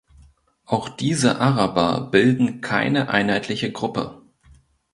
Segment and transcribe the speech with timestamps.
[0.65, 4.23] Auch diese Araber bilden keine einheitliche Gruppe.